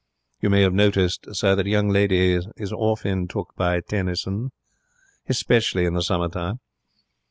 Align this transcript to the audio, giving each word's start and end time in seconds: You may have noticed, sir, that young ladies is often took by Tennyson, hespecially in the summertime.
You 0.41 0.49
may 0.49 0.63
have 0.63 0.73
noticed, 0.73 1.27
sir, 1.35 1.55
that 1.55 1.67
young 1.67 1.87
ladies 1.89 2.47
is 2.57 2.73
often 2.73 3.27
took 3.27 3.53
by 3.55 3.81
Tennyson, 3.81 4.51
hespecially 5.29 5.85
in 5.85 5.93
the 5.93 6.01
summertime. 6.01 6.59